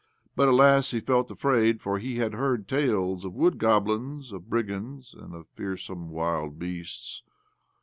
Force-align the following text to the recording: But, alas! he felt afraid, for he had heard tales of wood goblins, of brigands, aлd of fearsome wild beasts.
But, 0.35 0.47
alas! 0.47 0.89
he 0.89 0.99
felt 0.99 1.29
afraid, 1.29 1.79
for 1.79 1.99
he 1.99 2.15
had 2.15 2.33
heard 2.33 2.67
tales 2.67 3.23
of 3.23 3.35
wood 3.35 3.59
goblins, 3.59 4.31
of 4.31 4.49
brigands, 4.49 5.13
aлd 5.13 5.35
of 5.35 5.47
fearsome 5.49 6.09
wild 6.09 6.57
beasts. 6.57 7.21